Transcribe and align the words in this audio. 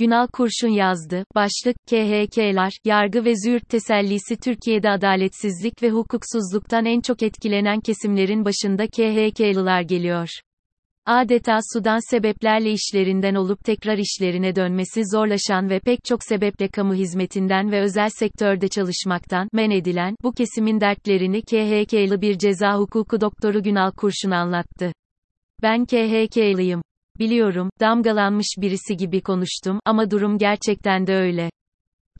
Günal 0.00 0.26
Kurşun 0.26 0.68
yazdı. 0.68 1.24
Başlık, 1.34 1.76
KHK'lar, 1.86 2.72
yargı 2.84 3.24
ve 3.24 3.32
züğürt 3.36 3.68
tesellisi 3.68 4.36
Türkiye'de 4.36 4.90
adaletsizlik 4.90 5.82
ve 5.82 5.90
hukuksuzluktan 5.90 6.84
en 6.84 7.00
çok 7.00 7.22
etkilenen 7.22 7.80
kesimlerin 7.80 8.44
başında 8.44 8.86
KHK'lılar 8.86 9.82
geliyor. 9.82 10.28
Adeta 11.06 11.58
sudan 11.72 12.10
sebeplerle 12.10 12.72
işlerinden 12.72 13.34
olup 13.34 13.64
tekrar 13.64 13.98
işlerine 13.98 14.56
dönmesi 14.56 15.02
zorlaşan 15.12 15.70
ve 15.70 15.80
pek 15.80 16.04
çok 16.04 16.24
sebeple 16.24 16.68
kamu 16.68 16.94
hizmetinden 16.94 17.72
ve 17.72 17.80
özel 17.80 18.08
sektörde 18.08 18.68
çalışmaktan 18.68 19.48
men 19.52 19.70
edilen 19.70 20.14
bu 20.22 20.32
kesimin 20.32 20.80
dertlerini 20.80 21.42
KHK'lı 21.42 22.20
bir 22.20 22.38
ceza 22.38 22.78
hukuku 22.78 23.20
doktoru 23.20 23.62
Günal 23.62 23.90
Kurşun 23.90 24.30
anlattı. 24.30 24.92
Ben 25.62 25.84
KHK'lıyım. 25.84 26.82
Biliyorum, 27.20 27.70
damgalanmış 27.80 28.46
birisi 28.58 28.96
gibi 28.96 29.20
konuştum 29.20 29.80
ama 29.84 30.10
durum 30.10 30.38
gerçekten 30.38 31.06
de 31.06 31.14
öyle. 31.14 31.50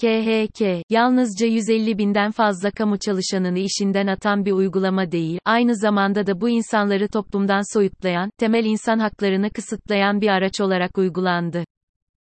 KHK, 0.01 0.83
yalnızca 0.91 1.47
150 1.47 1.98
binden 1.98 2.30
fazla 2.30 2.70
kamu 2.70 2.98
çalışanını 2.98 3.59
işinden 3.59 4.07
atan 4.07 4.45
bir 4.45 4.52
uygulama 4.52 5.12
değil, 5.12 5.38
aynı 5.45 5.77
zamanda 5.77 6.27
da 6.27 6.41
bu 6.41 6.48
insanları 6.48 7.09
toplumdan 7.09 7.74
soyutlayan, 7.74 8.30
temel 8.38 8.65
insan 8.65 8.98
haklarını 8.98 9.51
kısıtlayan 9.51 10.21
bir 10.21 10.29
araç 10.29 10.60
olarak 10.60 10.98
uygulandı. 10.98 11.65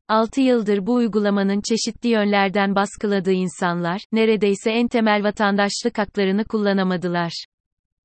6 0.08 0.42
yıldır 0.42 0.86
bu 0.86 0.94
uygulamanın 0.94 1.62
çeşitli 1.62 2.10
yönlerden 2.10 2.76
baskıladığı 2.76 3.32
insanlar, 3.32 4.02
neredeyse 4.12 4.72
en 4.72 4.88
temel 4.88 5.24
vatandaşlık 5.24 5.98
haklarını 5.98 6.46
kullanamadılar. 6.46 7.46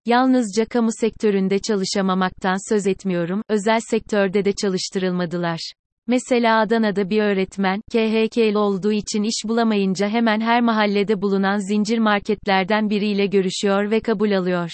Yalnızca 0.06 0.64
kamu 0.64 0.88
sektöründe 1.00 1.58
çalışamamaktan 1.58 2.74
söz 2.74 2.86
etmiyorum, 2.86 3.42
özel 3.48 3.80
sektörde 3.90 4.44
de 4.44 4.52
çalıştırılmadılar. 4.52 5.72
Mesela 6.06 6.60
Adana'da 6.60 7.10
bir 7.10 7.22
öğretmen, 7.22 7.80
KHK'li 7.92 8.58
olduğu 8.58 8.92
için 8.92 9.22
iş 9.22 9.42
bulamayınca 9.48 10.08
hemen 10.08 10.40
her 10.40 10.60
mahallede 10.60 11.22
bulunan 11.22 11.58
zincir 11.68 11.98
marketlerden 11.98 12.90
biriyle 12.90 13.26
görüşüyor 13.26 13.90
ve 13.90 14.00
kabul 14.00 14.32
alıyor. 14.32 14.70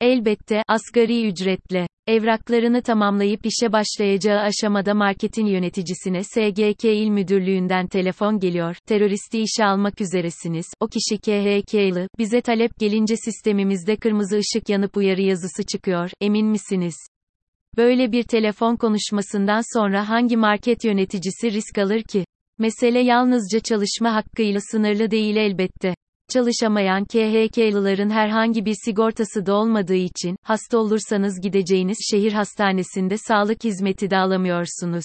Elbette, 0.00 0.62
asgari 0.68 1.28
ücretle. 1.28 1.86
Evraklarını 2.06 2.82
tamamlayıp 2.82 3.46
işe 3.46 3.72
başlayacağı 3.72 4.40
aşamada 4.40 4.94
marketin 4.94 5.46
yöneticisine 5.46 6.24
SGK 6.24 6.84
İl 6.84 7.08
Müdürlüğü'nden 7.08 7.86
telefon 7.86 8.38
geliyor, 8.38 8.76
teröristi 8.86 9.38
işe 9.42 9.64
almak 9.64 10.00
üzeresiniz, 10.00 10.66
o 10.80 10.86
kişi 10.86 11.18
KHK'lı, 11.18 12.08
bize 12.18 12.40
talep 12.40 12.78
gelince 12.78 13.16
sistemimizde 13.16 13.96
kırmızı 13.96 14.38
ışık 14.38 14.68
yanıp 14.68 14.96
uyarı 14.96 15.22
yazısı 15.22 15.62
çıkıyor, 15.72 16.10
emin 16.20 16.46
misiniz? 16.46 16.96
Böyle 17.76 18.12
bir 18.12 18.22
telefon 18.22 18.76
konuşmasından 18.76 19.78
sonra 19.78 20.08
hangi 20.08 20.36
market 20.36 20.84
yöneticisi 20.84 21.50
risk 21.50 21.78
alır 21.78 22.02
ki? 22.02 22.24
Mesele 22.58 23.00
yalnızca 23.00 23.60
çalışma 23.60 24.14
hakkıyla 24.14 24.60
sınırlı 24.60 25.10
değil 25.10 25.36
elbette. 25.36 25.94
Çalışamayan 26.28 27.04
KHK'lıların 27.04 28.10
herhangi 28.10 28.64
bir 28.64 28.74
sigortası 28.84 29.46
da 29.46 29.54
olmadığı 29.54 29.94
için, 29.94 30.36
hasta 30.42 30.78
olursanız 30.78 31.40
gideceğiniz 31.40 31.98
şehir 32.10 32.32
hastanesinde 32.32 33.16
sağlık 33.18 33.64
hizmeti 33.64 34.10
de 34.10 34.16
alamıyorsunuz. 34.16 35.04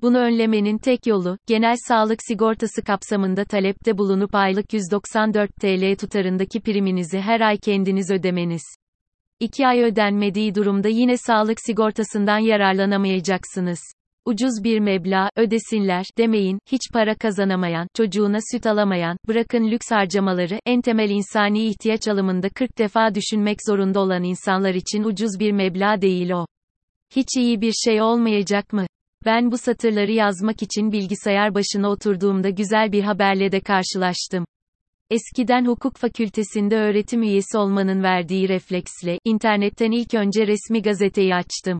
Bunu 0.00 0.18
önlemenin 0.18 0.78
tek 0.78 1.06
yolu, 1.06 1.38
genel 1.46 1.76
sağlık 1.88 2.18
sigortası 2.22 2.82
kapsamında 2.82 3.44
talepte 3.44 3.98
bulunup 3.98 4.34
aylık 4.34 4.72
194 4.72 5.50
TL 5.60 5.96
tutarındaki 5.96 6.60
priminizi 6.60 7.20
her 7.20 7.40
ay 7.40 7.58
kendiniz 7.58 8.10
ödemeniz. 8.10 8.62
2 9.40 9.66
ay 9.66 9.82
ödenmediği 9.82 10.54
durumda 10.54 10.88
yine 10.88 11.16
sağlık 11.16 11.58
sigortasından 11.60 12.38
yararlanamayacaksınız. 12.38 13.80
Ucuz 14.24 14.64
bir 14.64 14.78
meblağ, 14.78 15.30
ödesinler, 15.36 16.06
demeyin, 16.18 16.58
hiç 16.72 16.80
para 16.92 17.14
kazanamayan, 17.14 17.88
çocuğuna 17.94 18.38
süt 18.52 18.66
alamayan, 18.66 19.16
bırakın 19.28 19.70
lüks 19.70 19.90
harcamaları, 19.90 20.58
en 20.66 20.80
temel 20.80 21.10
insani 21.10 21.66
ihtiyaç 21.66 22.08
alımında 22.08 22.48
40 22.48 22.78
defa 22.78 23.14
düşünmek 23.14 23.58
zorunda 23.66 24.00
olan 24.00 24.22
insanlar 24.22 24.74
için 24.74 25.04
ucuz 25.04 25.40
bir 25.40 25.52
meblağ 25.52 26.00
değil 26.00 26.30
o. 26.30 26.46
Hiç 27.16 27.26
iyi 27.36 27.60
bir 27.60 27.72
şey 27.72 28.02
olmayacak 28.02 28.72
mı? 28.72 28.86
Ben 29.24 29.52
bu 29.52 29.58
satırları 29.58 30.12
yazmak 30.12 30.62
için 30.62 30.92
bilgisayar 30.92 31.54
başına 31.54 31.90
oturduğumda 31.90 32.50
güzel 32.50 32.92
bir 32.92 33.02
haberle 33.02 33.52
de 33.52 33.60
karşılaştım. 33.60 34.44
Eskiden 35.10 35.66
hukuk 35.66 35.96
fakültesinde 35.96 36.76
öğretim 36.76 37.22
üyesi 37.22 37.58
olmanın 37.58 38.02
verdiği 38.02 38.48
refleksle, 38.48 39.18
internetten 39.24 39.90
ilk 39.90 40.14
önce 40.14 40.46
resmi 40.46 40.82
gazeteyi 40.82 41.34
açtım. 41.34 41.78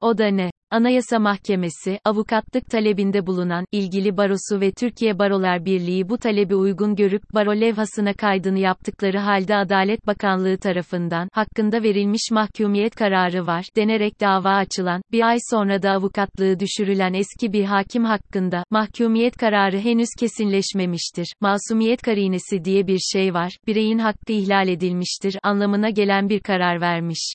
O 0.00 0.18
da 0.18 0.26
ne? 0.26 0.50
Anayasa 0.70 1.18
Mahkemesi, 1.18 1.98
avukatlık 2.04 2.70
talebinde 2.70 3.26
bulunan, 3.26 3.64
ilgili 3.72 4.16
barosu 4.16 4.60
ve 4.60 4.72
Türkiye 4.72 5.18
Barolar 5.18 5.64
Birliği 5.64 6.08
bu 6.08 6.18
talebi 6.18 6.54
uygun 6.54 6.96
görüp, 6.96 7.22
baro 7.34 7.60
levhasına 7.60 8.12
kaydını 8.12 8.58
yaptıkları 8.58 9.18
halde 9.18 9.56
Adalet 9.56 10.06
Bakanlığı 10.06 10.58
tarafından, 10.58 11.28
hakkında 11.32 11.82
verilmiş 11.82 12.30
mahkumiyet 12.30 12.94
kararı 12.94 13.46
var, 13.46 13.64
denerek 13.76 14.20
dava 14.20 14.50
açılan, 14.50 15.02
bir 15.12 15.28
ay 15.28 15.36
sonra 15.50 15.82
da 15.82 15.90
avukatlığı 15.90 16.60
düşürülen 16.60 17.12
eski 17.12 17.52
bir 17.52 17.64
hakim 17.64 18.04
hakkında, 18.04 18.64
mahkumiyet 18.70 19.36
kararı 19.36 19.78
henüz 19.78 20.08
kesinleşmemiştir, 20.18 21.32
masumiyet 21.40 22.02
karinesi 22.02 22.64
diye 22.64 22.86
bir 22.86 22.98
şey 22.98 23.34
var, 23.34 23.56
bireyin 23.66 23.98
hakkı 23.98 24.32
ihlal 24.32 24.68
edilmiştir, 24.68 25.38
anlamına 25.42 25.90
gelen 25.90 26.28
bir 26.28 26.40
karar 26.40 26.80
vermiş. 26.80 27.34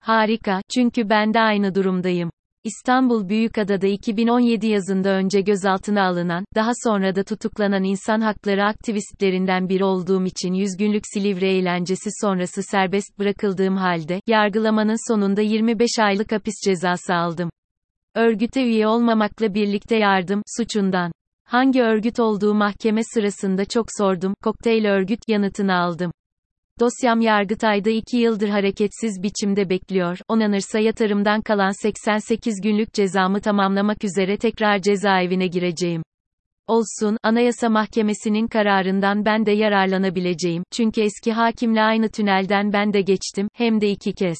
Harika, 0.00 0.60
çünkü 0.74 1.08
ben 1.08 1.34
de 1.34 1.40
aynı 1.40 1.74
durumdayım. 1.74 2.30
İstanbul 2.64 3.28
Büyükada'da 3.28 3.86
2017 3.86 4.66
yazında 4.66 5.10
önce 5.10 5.40
gözaltına 5.40 6.02
alınan, 6.06 6.44
daha 6.54 6.70
sonra 6.84 7.14
da 7.14 7.24
tutuklanan 7.24 7.84
insan 7.84 8.20
hakları 8.20 8.64
aktivistlerinden 8.64 9.68
biri 9.68 9.84
olduğum 9.84 10.24
için 10.24 10.52
100 10.52 10.76
günlük 10.78 11.02
Silivri 11.14 11.46
eğlencesi 11.46 12.10
sonrası 12.20 12.62
serbest 12.62 13.18
bırakıldığım 13.18 13.76
halde, 13.76 14.20
yargılamanın 14.26 15.12
sonunda 15.12 15.40
25 15.40 15.90
aylık 15.98 16.32
hapis 16.32 16.54
cezası 16.64 17.14
aldım. 17.14 17.50
Örgüte 18.14 18.62
üye 18.62 18.86
olmamakla 18.86 19.54
birlikte 19.54 19.96
yardım, 19.96 20.42
suçundan. 20.56 21.12
Hangi 21.44 21.82
örgüt 21.82 22.20
olduğu 22.20 22.54
mahkeme 22.54 23.00
sırasında 23.14 23.64
çok 23.64 23.86
sordum, 23.98 24.34
kokteyl 24.42 24.86
örgüt 24.86 25.20
yanıtını 25.28 25.74
aldım. 25.74 26.12
Dosyam 26.80 27.20
Yargıtay'da 27.20 27.90
2 27.90 28.16
yıldır 28.16 28.48
hareketsiz 28.48 29.22
biçimde 29.22 29.70
bekliyor, 29.70 30.18
onanırsa 30.28 30.78
yatırımdan 30.78 31.40
kalan 31.40 31.82
88 31.82 32.60
günlük 32.60 32.94
cezamı 32.94 33.40
tamamlamak 33.40 34.04
üzere 34.04 34.36
tekrar 34.36 34.82
cezaevine 34.82 35.46
gireceğim. 35.46 36.02
Olsun, 36.66 37.16
Anayasa 37.22 37.68
Mahkemesi'nin 37.68 38.46
kararından 38.46 39.24
ben 39.24 39.46
de 39.46 39.52
yararlanabileceğim, 39.52 40.62
çünkü 40.72 41.00
eski 41.00 41.32
hakimle 41.32 41.82
aynı 41.82 42.08
tünelden 42.08 42.72
ben 42.72 42.92
de 42.92 43.00
geçtim, 43.00 43.48
hem 43.54 43.80
de 43.80 43.90
iki 43.90 44.12
kez. 44.12 44.38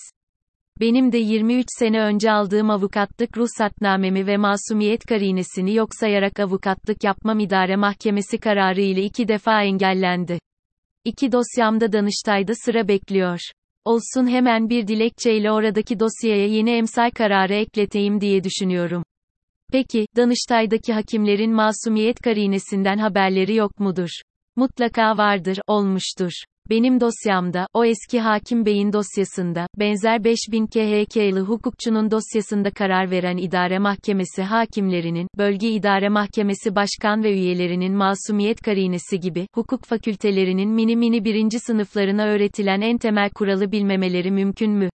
Benim 0.80 1.12
de 1.12 1.18
23 1.18 1.66
sene 1.78 2.00
önce 2.00 2.32
aldığım 2.32 2.70
avukatlık 2.70 3.38
ruhsatnamemi 3.38 4.26
ve 4.26 4.36
masumiyet 4.36 5.04
karinesini 5.04 5.74
yok 5.74 5.88
sayarak 6.00 6.40
avukatlık 6.40 7.04
yapmam 7.04 7.38
idare 7.38 7.76
mahkemesi 7.76 8.38
kararı 8.38 8.80
ile 8.80 9.02
iki 9.02 9.28
defa 9.28 9.62
engellendi. 9.62 10.38
İki 11.04 11.32
dosyamda 11.32 11.92
Danıştay'da 11.92 12.52
sıra 12.54 12.88
bekliyor. 12.88 13.40
Olsun 13.84 14.26
hemen 14.26 14.68
bir 14.68 14.86
dilekçeyle 14.86 15.52
oradaki 15.52 16.00
dosyaya 16.00 16.46
yeni 16.46 16.70
emsal 16.70 17.10
kararı 17.10 17.54
ekleteyim 17.54 18.20
diye 18.20 18.44
düşünüyorum. 18.44 19.02
Peki, 19.72 20.06
Danıştay'daki 20.16 20.92
hakimlerin 20.92 21.52
masumiyet 21.52 22.20
karinesinden 22.20 22.98
haberleri 22.98 23.54
yok 23.54 23.80
mudur? 23.80 24.10
Mutlaka 24.56 25.18
vardır, 25.18 25.58
olmuştur. 25.66 26.32
Benim 26.70 27.00
dosyamda, 27.00 27.66
o 27.74 27.84
eski 27.84 28.20
hakim 28.20 28.66
beyin 28.66 28.92
dosyasında, 28.92 29.66
benzer 29.78 30.24
5000 30.24 30.66
KHK'lı 30.66 31.40
hukukçunun 31.40 32.10
dosyasında 32.10 32.70
karar 32.70 33.10
veren 33.10 33.36
idare 33.36 33.78
mahkemesi 33.78 34.42
hakimlerinin, 34.42 35.28
bölge 35.38 35.70
idare 35.70 36.08
mahkemesi 36.08 36.74
başkan 36.74 37.24
ve 37.24 37.32
üyelerinin 37.32 37.92
masumiyet 37.92 38.60
karinesi 38.60 39.20
gibi, 39.20 39.46
hukuk 39.54 39.84
fakültelerinin 39.84 40.70
mini 40.70 40.96
mini 40.96 41.24
birinci 41.24 41.58
sınıflarına 41.58 42.24
öğretilen 42.24 42.80
en 42.80 42.98
temel 42.98 43.30
kuralı 43.30 43.72
bilmemeleri 43.72 44.30
mümkün 44.30 44.70
mü? 44.70 44.90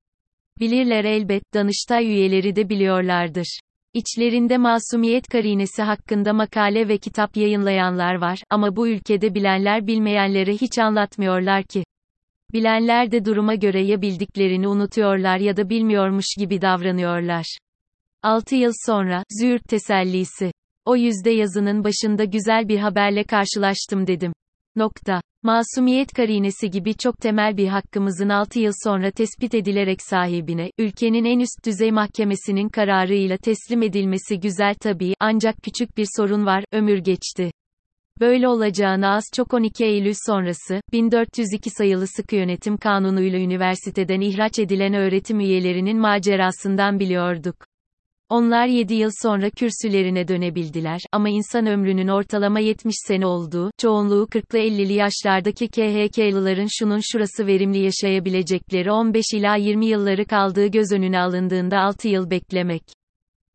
Bilirler 0.59 1.05
elbet, 1.05 1.43
Danıştay 1.53 2.05
üyeleri 2.05 2.55
de 2.55 2.69
biliyorlardır. 2.69 3.59
İçlerinde 3.93 4.57
masumiyet 4.57 5.27
karinesi 5.27 5.81
hakkında 5.83 6.33
makale 6.33 6.87
ve 6.87 6.97
kitap 6.97 7.37
yayınlayanlar 7.37 8.15
var, 8.15 8.39
ama 8.49 8.75
bu 8.75 8.87
ülkede 8.87 9.35
bilenler 9.35 9.87
bilmeyenlere 9.87 10.53
hiç 10.53 10.79
anlatmıyorlar 10.79 11.63
ki. 11.63 11.83
Bilenler 12.53 13.11
de 13.11 13.25
duruma 13.25 13.55
göre 13.55 13.81
ya 13.85 14.01
bildiklerini 14.01 14.67
unutuyorlar 14.67 15.37
ya 15.37 15.57
da 15.57 15.69
bilmiyormuş 15.69 16.25
gibi 16.39 16.61
davranıyorlar. 16.61 17.57
6 18.23 18.55
yıl 18.55 18.71
sonra, 18.85 19.23
Züğürt 19.41 19.63
tesellisi. 19.63 20.51
O 20.85 20.95
yüzde 20.95 21.29
yazının 21.29 21.83
başında 21.83 22.23
güzel 22.23 22.67
bir 22.67 22.79
haberle 22.79 23.23
karşılaştım 23.23 24.07
dedim. 24.07 24.33
Nokta. 24.75 25.21
Masumiyet 25.43 26.13
karinesi 26.13 26.69
gibi 26.69 26.93
çok 26.97 27.17
temel 27.17 27.57
bir 27.57 27.67
hakkımızın 27.67 28.29
6 28.29 28.59
yıl 28.59 28.71
sonra 28.83 29.11
tespit 29.11 29.55
edilerek 29.55 30.01
sahibine, 30.01 30.71
ülkenin 30.77 31.25
en 31.25 31.39
üst 31.39 31.65
düzey 31.65 31.91
mahkemesinin 31.91 32.69
kararıyla 32.69 33.37
teslim 33.37 33.81
edilmesi 33.81 34.39
güzel 34.39 34.75
tabii, 34.81 35.13
ancak 35.19 35.55
küçük 35.63 35.97
bir 35.97 36.07
sorun 36.17 36.45
var, 36.45 36.63
ömür 36.71 36.97
geçti. 36.97 37.51
Böyle 38.19 38.47
olacağını 38.47 39.07
az 39.07 39.23
çok 39.35 39.53
12 39.53 39.85
Eylül 39.85 40.13
sonrası, 40.25 40.81
1402 40.91 41.69
sayılı 41.69 42.07
sıkı 42.07 42.35
yönetim 42.35 42.77
kanunuyla 42.77 43.39
üniversiteden 43.39 44.21
ihraç 44.21 44.59
edilen 44.59 44.93
öğretim 44.93 45.39
üyelerinin 45.39 45.97
macerasından 45.97 46.99
biliyorduk. 46.99 47.55
Onlar 48.31 48.67
7 48.67 48.93
yıl 48.93 49.09
sonra 49.21 49.49
kürsülerine 49.49 50.27
dönebildiler 50.27 51.01
ama 51.11 51.29
insan 51.29 51.65
ömrünün 51.65 52.07
ortalama 52.07 52.59
70 52.59 52.95
sene 53.07 53.25
olduğu, 53.25 53.71
çoğunluğu 53.77 54.27
40'lı 54.31 54.59
50'li 54.59 54.93
yaşlardaki 54.93 55.67
KHK'lıların 55.67 56.67
şunun 56.79 56.99
şurası 57.11 57.47
verimli 57.47 57.77
yaşayabilecekleri 57.77 58.91
15 58.91 59.25
ila 59.33 59.55
20 59.55 59.85
yılları 59.85 60.25
kaldığı 60.25 60.67
göz 60.67 60.91
önüne 60.91 61.19
alındığında 61.19 61.79
6 61.79 62.07
yıl 62.07 62.29
beklemek. 62.29 62.83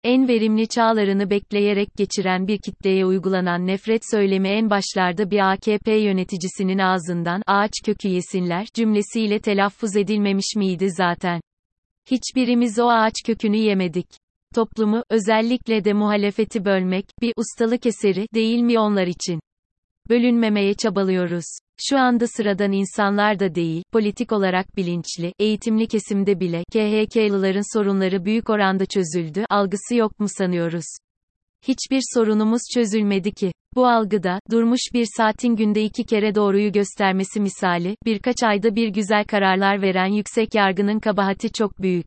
En 0.05 0.28
verimli 0.28 0.69
çağlarını 0.69 1.31
bekleyerek 1.31 1.88
geçiren 1.96 2.49
bir 2.49 2.58
kitleye 2.58 3.06
uygulanan 3.06 3.67
nefret 3.67 4.02
söylemi 4.11 4.49
en 4.49 4.70
başlarda 4.70 5.31
bir 5.31 5.52
AKP 5.52 5.93
yöneticisinin 5.93 6.78
ağzından 6.78 7.43
ağaç 7.46 7.73
kökü 7.84 8.08
yesinler 8.08 8.67
cümlesiyle 8.75 9.38
telaffuz 9.38 9.96
edilmemiş 9.96 10.56
miydi 10.56 10.90
zaten? 10.90 11.40
Hiçbirimiz 12.11 12.78
o 12.78 12.88
ağaç 12.88 13.14
kökünü 13.26 13.56
yemedik. 13.56 14.25
Toplumu, 14.56 15.03
özellikle 15.11 15.85
de 15.85 15.93
muhalefeti 15.93 16.64
bölmek, 16.64 17.06
bir 17.23 17.32
ustalık 17.37 17.87
eseri, 17.87 18.26
değil 18.35 18.61
mi 18.61 18.79
onlar 18.79 19.06
için? 19.06 19.41
Bölünmemeye 20.08 20.75
çabalıyoruz. 20.75 21.44
Şu 21.88 21.99
anda 21.99 22.26
sıradan 22.26 22.73
insanlar 22.73 23.38
da 23.38 23.55
değil, 23.55 23.82
politik 23.93 24.32
olarak 24.32 24.76
bilinçli, 24.76 25.32
eğitimli 25.38 25.87
kesimde 25.87 26.41
bile, 26.41 26.64
KHK'lıların 26.73 27.79
sorunları 27.79 28.25
büyük 28.25 28.50
oranda 28.50 28.87
çözüldü, 28.87 29.44
algısı 29.50 29.94
yok 29.94 30.20
mu 30.20 30.26
sanıyoruz? 30.29 30.87
Hiçbir 31.69 32.02
sorunumuz 32.14 32.62
çözülmedi 32.75 33.32
ki. 33.32 33.52
Bu 33.75 33.87
algıda, 33.87 34.41
durmuş 34.50 34.81
bir 34.94 35.06
saatin 35.17 35.56
günde 35.56 35.82
iki 35.82 36.05
kere 36.05 36.35
doğruyu 36.35 36.73
göstermesi 36.73 37.41
misali, 37.41 37.97
birkaç 38.05 38.37
ayda 38.43 38.75
bir 38.75 38.88
güzel 38.88 39.25
kararlar 39.25 39.82
veren 39.82 40.12
yüksek 40.12 40.55
yargının 40.55 41.00
kabahati 41.00 41.52
çok 41.52 41.82
büyük. 41.82 42.06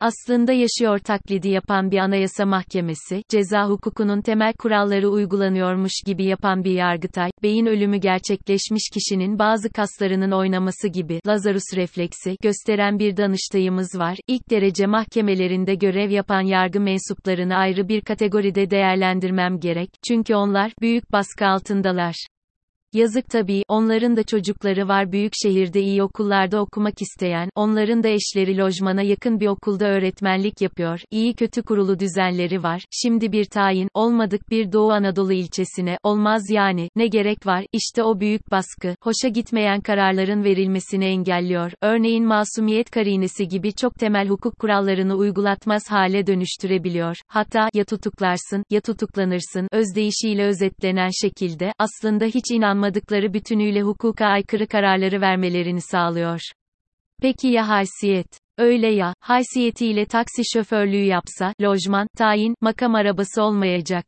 Aslında 0.00 0.52
yaşıyor 0.52 0.98
taklidi 0.98 1.48
yapan 1.48 1.90
bir 1.90 1.98
anayasa 1.98 2.46
mahkemesi, 2.46 3.22
ceza 3.28 3.68
hukukunun 3.68 4.20
temel 4.20 4.52
kuralları 4.52 5.08
uygulanıyormuş 5.08 5.92
gibi 6.06 6.24
yapan 6.24 6.64
bir 6.64 6.70
yargıtay, 6.70 7.30
beyin 7.42 7.66
ölümü 7.66 7.96
gerçekleşmiş 7.96 8.82
kişinin 8.94 9.38
bazı 9.38 9.70
kaslarının 9.70 10.30
oynaması 10.30 10.88
gibi, 10.88 11.20
Lazarus 11.26 11.76
refleksi, 11.76 12.36
gösteren 12.42 12.98
bir 12.98 13.16
danıştayımız 13.16 13.98
var. 13.98 14.16
İlk 14.28 14.50
derece 14.50 14.86
mahkemelerinde 14.86 15.74
görev 15.74 16.10
yapan 16.10 16.40
yargı 16.40 16.80
mensuplarını 16.80 17.56
ayrı 17.56 17.88
bir 17.88 18.00
kategoride 18.00 18.70
değerlendirmem 18.70 19.60
gerek, 19.60 19.90
çünkü 20.08 20.34
onlar, 20.34 20.72
büyük 20.80 21.12
baskı 21.12 21.46
altındalar. 21.46 22.26
Yazık 22.96 23.28
tabii, 23.30 23.62
onların 23.68 24.16
da 24.16 24.22
çocukları 24.22 24.88
var. 24.88 25.12
Büyük 25.12 25.32
şehirde 25.42 25.80
iyi 25.80 26.02
okullarda 26.02 26.60
okumak 26.60 27.02
isteyen, 27.02 27.50
onların 27.54 28.02
da 28.02 28.08
eşleri 28.08 28.58
lojmana 28.58 29.02
yakın 29.02 29.40
bir 29.40 29.46
okulda 29.46 29.86
öğretmenlik 29.86 30.60
yapıyor, 30.60 31.00
iyi 31.10 31.34
kötü 31.34 31.62
kurulu 31.62 31.98
düzenleri 31.98 32.62
var, 32.62 32.84
şimdi 32.90 33.32
bir 33.32 33.44
tayin, 33.44 33.88
olmadık 33.94 34.50
bir 34.50 34.72
Doğu 34.72 34.92
Anadolu 34.92 35.32
ilçesine, 35.32 35.98
olmaz 36.02 36.42
yani, 36.50 36.90
ne 36.96 37.06
gerek 37.06 37.46
var, 37.46 37.64
işte 37.72 38.02
o 38.02 38.20
büyük 38.20 38.50
baskı, 38.50 38.94
hoşa 39.02 39.28
gitmeyen 39.28 39.80
kararların 39.80 40.44
verilmesini 40.44 41.04
engelliyor, 41.04 41.72
örneğin 41.82 42.24
masumiyet 42.24 42.90
karinesi 42.90 43.48
gibi 43.48 43.72
çok 43.72 43.94
temel 43.94 44.28
hukuk 44.28 44.58
kurallarını 44.58 45.14
uygulatmaz 45.14 45.82
hale 45.90 46.26
dönüştürebiliyor, 46.26 47.16
hatta, 47.28 47.68
ya 47.74 47.84
tutuklarsın, 47.84 48.64
ya 48.70 48.80
tutuklanırsın, 48.80 49.68
özdeyişiyle 49.72 50.44
özetlenen 50.44 51.10
şekilde, 51.22 51.72
aslında 51.78 52.24
hiç 52.24 52.44
inanma 52.50 52.85
olmadıkları 52.86 53.34
bütünüyle 53.34 53.82
hukuka 53.82 54.26
aykırı 54.26 54.66
kararları 54.66 55.20
vermelerini 55.20 55.80
sağlıyor. 55.80 56.40
Peki 57.22 57.48
ya 57.48 57.68
haysiyet? 57.68 58.26
Öyle 58.58 58.88
ya, 58.88 59.14
haysiyetiyle 59.20 60.04
taksi 60.04 60.42
şoförlüğü 60.54 61.04
yapsa, 61.04 61.52
lojman, 61.62 62.06
tayin, 62.16 62.54
makam 62.60 62.94
arabası 62.94 63.42
olmayacak. 63.42 64.06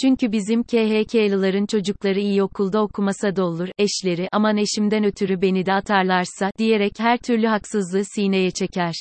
Çünkü 0.00 0.32
bizim 0.32 0.62
KHK'lıların 0.62 1.66
çocukları 1.66 2.20
iyi 2.20 2.42
okulda 2.42 2.82
okumasa 2.82 3.36
da 3.36 3.44
olur, 3.44 3.68
eşleri, 3.78 4.28
aman 4.32 4.56
eşimden 4.56 5.04
ötürü 5.04 5.42
beni 5.42 5.66
de 5.66 5.72
atarlarsa, 5.72 6.50
diyerek 6.58 6.92
her 6.98 7.18
türlü 7.18 7.46
haksızlığı 7.46 8.04
sineye 8.04 8.50
çeker. 8.50 8.94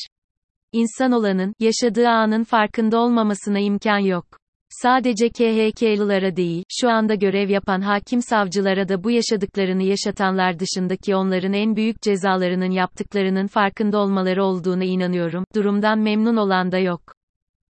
İnsan 0.71 1.11
olanın, 1.11 1.53
yaşadığı 1.59 2.09
anın 2.09 2.43
farkında 2.43 2.99
olmamasına 2.99 3.59
imkan 3.59 3.99
yok. 3.99 4.25
Sadece 4.71 5.29
KHK'lılara 5.29 6.35
değil, 6.35 6.63
şu 6.69 6.89
anda 6.89 7.15
görev 7.15 7.49
yapan 7.49 7.81
hakim 7.81 8.21
savcılara 8.21 8.89
da 8.89 9.03
bu 9.03 9.11
yaşadıklarını 9.11 9.83
yaşatanlar 9.83 10.59
dışındaki 10.59 11.15
onların 11.15 11.53
en 11.53 11.75
büyük 11.75 12.01
cezalarının 12.01 12.71
yaptıklarının 12.71 13.47
farkında 13.47 13.99
olmaları 13.99 14.43
olduğuna 14.43 14.83
inanıyorum. 14.83 15.43
Durumdan 15.55 15.99
memnun 15.99 16.37
olan 16.37 16.71
da 16.71 16.77
yok. 16.77 17.01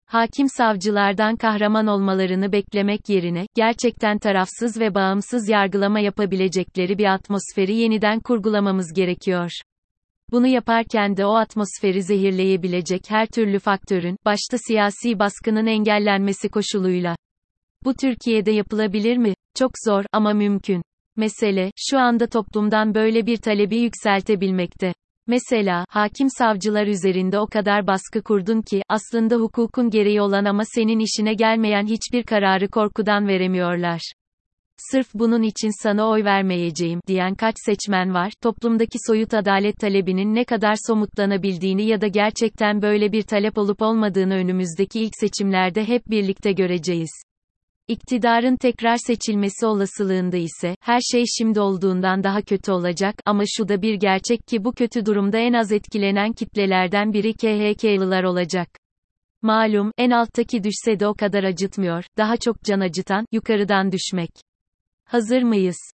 Hakim 0.06 0.48
savcılardan 0.48 1.36
kahraman 1.36 1.86
olmalarını 1.86 2.52
beklemek 2.52 3.08
yerine, 3.08 3.46
gerçekten 3.54 4.18
tarafsız 4.18 4.80
ve 4.80 4.94
bağımsız 4.94 5.48
yargılama 5.48 6.00
yapabilecekleri 6.00 6.98
bir 6.98 7.14
atmosferi 7.14 7.74
yeniden 7.74 8.20
kurgulamamız 8.20 8.92
gerekiyor. 8.92 9.50
Bunu 10.32 10.46
yaparken 10.46 11.16
de 11.16 11.26
o 11.26 11.34
atmosferi 11.34 12.02
zehirleyebilecek 12.02 13.02
her 13.08 13.26
türlü 13.26 13.58
faktörün, 13.58 14.16
başta 14.24 14.58
siyasi 14.66 15.18
baskının 15.18 15.66
engellenmesi 15.66 16.48
koşuluyla. 16.48 17.16
Bu 17.84 17.94
Türkiye'de 17.94 18.50
yapılabilir 18.50 19.16
mi? 19.16 19.34
Çok 19.54 19.70
zor 19.86 20.04
ama 20.12 20.32
mümkün. 20.32 20.82
Mesele, 21.16 21.70
şu 21.76 21.98
anda 21.98 22.26
toplumdan 22.26 22.94
böyle 22.94 23.26
bir 23.26 23.36
talebi 23.36 23.76
yükseltebilmekte. 23.76 24.94
Mesela, 25.26 25.84
hakim 25.88 26.28
savcılar 26.38 26.86
üzerinde 26.86 27.38
o 27.38 27.46
kadar 27.46 27.86
baskı 27.86 28.22
kurdun 28.22 28.62
ki, 28.62 28.82
aslında 28.88 29.36
hukukun 29.36 29.90
gereği 29.90 30.20
olan 30.20 30.44
ama 30.44 30.62
senin 30.64 30.98
işine 30.98 31.34
gelmeyen 31.34 31.86
hiçbir 31.86 32.22
kararı 32.22 32.68
korkudan 32.68 33.28
veremiyorlar. 33.28 34.00
Sırf 34.90 35.14
bunun 35.14 35.42
için 35.42 35.82
sana 35.82 36.08
oy 36.08 36.24
vermeyeceğim, 36.24 37.00
diyen 37.06 37.34
kaç 37.34 37.54
seçmen 37.66 38.14
var, 38.14 38.32
toplumdaki 38.42 38.98
soyut 39.06 39.34
adalet 39.34 39.76
talebinin 39.76 40.34
ne 40.34 40.44
kadar 40.44 40.74
somutlanabildiğini 40.86 41.86
ya 41.86 42.00
da 42.00 42.06
gerçekten 42.06 42.82
böyle 42.82 43.12
bir 43.12 43.22
talep 43.22 43.58
olup 43.58 43.82
olmadığını 43.82 44.34
önümüzdeki 44.34 45.00
ilk 45.00 45.12
seçimlerde 45.20 45.88
hep 45.88 46.10
birlikte 46.10 46.52
göreceğiz. 46.52 47.10
İktidarın 47.88 48.56
tekrar 48.56 48.96
seçilmesi 48.96 49.66
olasılığında 49.66 50.36
ise, 50.36 50.74
her 50.80 51.00
şey 51.12 51.24
şimdi 51.38 51.60
olduğundan 51.60 52.22
daha 52.22 52.42
kötü 52.42 52.72
olacak, 52.72 53.14
ama 53.26 53.42
şu 53.46 53.68
da 53.68 53.82
bir 53.82 53.94
gerçek 53.94 54.46
ki 54.46 54.64
bu 54.64 54.72
kötü 54.72 55.06
durumda 55.06 55.38
en 55.38 55.52
az 55.52 55.72
etkilenen 55.72 56.32
kitlelerden 56.32 57.12
biri 57.12 57.32
KHK'lılar 57.32 58.24
olacak. 58.24 58.68
Malum, 59.42 59.92
en 59.98 60.10
alttaki 60.10 60.64
düşse 60.64 61.00
de 61.00 61.06
o 61.06 61.14
kadar 61.14 61.44
acıtmıyor, 61.44 62.04
daha 62.18 62.36
çok 62.36 62.62
can 62.62 62.80
acıtan, 62.80 63.26
yukarıdan 63.32 63.92
düşmek. 63.92 64.30
Hazır 65.10 65.42
mıyız? 65.42 65.92